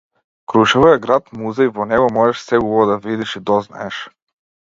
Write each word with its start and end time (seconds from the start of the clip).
Крушево 0.53 0.87
е 0.93 0.95
град 1.03 1.27
музеј 1.41 1.69
во 1.75 1.85
него 1.91 2.07
можеш 2.17 2.41
се 2.45 2.61
убаво 2.63 2.87
да 2.93 2.97
видиш 3.05 3.35
и 3.41 3.45
дознаеш. 3.51 4.01